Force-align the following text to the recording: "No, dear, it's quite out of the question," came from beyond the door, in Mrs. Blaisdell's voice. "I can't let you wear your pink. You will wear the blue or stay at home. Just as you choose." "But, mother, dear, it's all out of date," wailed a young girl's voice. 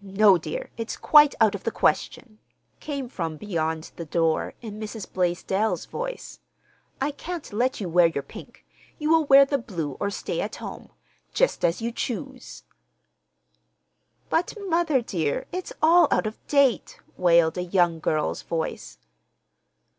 "No, 0.00 0.38
dear, 0.38 0.70
it's 0.78 0.96
quite 0.96 1.34
out 1.38 1.54
of 1.54 1.64
the 1.64 1.70
question," 1.70 2.38
came 2.80 3.10
from 3.10 3.36
beyond 3.36 3.92
the 3.96 4.06
door, 4.06 4.54
in 4.62 4.80
Mrs. 4.80 5.12
Blaisdell's 5.12 5.84
voice. 5.84 6.40
"I 6.98 7.10
can't 7.10 7.52
let 7.52 7.78
you 7.78 7.86
wear 7.90 8.06
your 8.06 8.22
pink. 8.22 8.64
You 8.98 9.10
will 9.10 9.26
wear 9.26 9.44
the 9.44 9.58
blue 9.58 9.98
or 10.00 10.08
stay 10.08 10.40
at 10.40 10.56
home. 10.56 10.88
Just 11.34 11.62
as 11.62 11.82
you 11.82 11.92
choose." 11.92 12.62
"But, 14.30 14.54
mother, 14.66 15.02
dear, 15.02 15.44
it's 15.52 15.74
all 15.82 16.08
out 16.10 16.26
of 16.26 16.38
date," 16.46 16.98
wailed 17.18 17.58
a 17.58 17.62
young 17.62 17.98
girl's 18.00 18.40
voice. 18.40 18.96